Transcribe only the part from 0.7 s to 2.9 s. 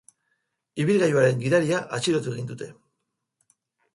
Ibilgailuaren gidaria atxilotu egin dute.